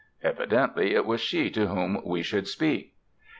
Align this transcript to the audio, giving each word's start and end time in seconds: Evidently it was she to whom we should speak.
Evidently 0.23 0.95
it 0.95 1.05
was 1.05 1.21
she 1.21 1.51
to 1.51 1.67
whom 1.67 2.01
we 2.03 2.23
should 2.23 2.47
speak. 2.47 2.95